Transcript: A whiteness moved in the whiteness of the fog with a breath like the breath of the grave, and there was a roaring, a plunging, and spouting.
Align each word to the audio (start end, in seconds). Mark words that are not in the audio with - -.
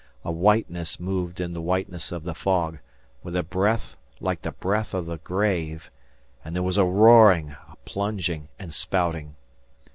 A 0.25 0.31
whiteness 0.31 0.99
moved 0.99 1.39
in 1.39 1.53
the 1.53 1.61
whiteness 1.61 2.11
of 2.11 2.23
the 2.23 2.33
fog 2.33 2.79
with 3.21 3.35
a 3.35 3.43
breath 3.43 3.95
like 4.19 4.41
the 4.41 4.51
breath 4.51 4.95
of 4.95 5.05
the 5.05 5.19
grave, 5.19 5.91
and 6.43 6.55
there 6.55 6.63
was 6.63 6.79
a 6.79 6.85
roaring, 6.85 7.51
a 7.69 7.75
plunging, 7.85 8.47
and 8.57 8.73
spouting. 8.73 9.35